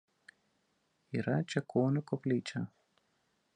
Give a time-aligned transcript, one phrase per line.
[1.19, 2.65] Yra Čekonių koplyčia.